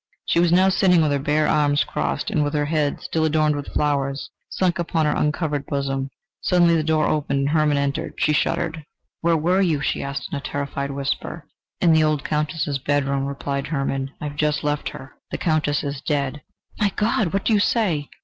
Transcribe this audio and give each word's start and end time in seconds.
She 0.25 0.39
was 0.39 0.51
now 0.51 0.69
sitting 0.69 1.03
with 1.03 1.11
her 1.11 1.19
bare 1.19 1.47
arms 1.47 1.83
crossed 1.83 2.31
and 2.31 2.43
with 2.43 2.55
her 2.55 2.65
head, 2.65 3.01
still 3.01 3.23
adorned 3.23 3.55
with 3.55 3.71
flowers, 3.71 4.31
sunk 4.49 4.79
upon 4.79 5.05
her 5.05 5.15
uncovered 5.15 5.67
bosom. 5.67 6.09
Suddenly 6.41 6.75
the 6.75 6.83
door 6.83 7.05
opened 7.07 7.39
and 7.41 7.49
Hermann 7.49 7.77
entered. 7.77 8.15
She 8.17 8.33
shuddered. 8.33 8.83
"Where 9.19 9.37
were 9.37 9.61
you?" 9.61 9.79
she 9.79 10.01
asked 10.01 10.29
in 10.31 10.35
a 10.39 10.41
terrified 10.41 10.89
whisper. 10.89 11.45
"In 11.79 11.93
the 11.93 12.03
old 12.03 12.23
Countess's 12.23 12.79
bedroom," 12.79 13.25
replied 13.27 13.67
Hermann: 13.67 14.09
"I 14.19 14.29
have 14.29 14.37
just 14.37 14.63
left 14.63 14.89
her. 14.89 15.11
The 15.29 15.37
Countess 15.37 15.83
is 15.83 16.01
dead." 16.01 16.41
"My 16.79 16.91
God! 16.95 17.31
What 17.31 17.45
do 17.45 17.53
you 17.53 17.59
say?" 17.59 18.09